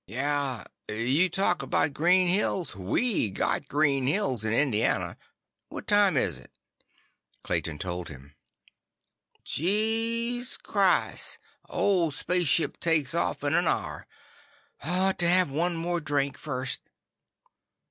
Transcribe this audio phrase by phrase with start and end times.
[0.07, 0.63] "Yeah.
[0.89, 5.15] You talk about green hills, we got green hills in Indiana.
[5.69, 6.49] What time is it?"
[7.43, 8.33] Clayton told him.
[9.45, 11.37] "Jeez krise!
[11.69, 14.07] Ol' spaship takes off in an hour.
[14.83, 16.89] Ought to have one more drink first."